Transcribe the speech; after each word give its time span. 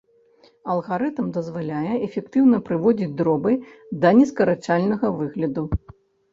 Алгарытм 0.75 1.27
дазваляе 1.35 1.93
эфектыўна 2.07 2.57
прыводзіць 2.71 3.11
дробы 3.21 3.51
да 4.07 4.15
нескарачальнага 4.23 5.15
выгляду. 5.23 5.63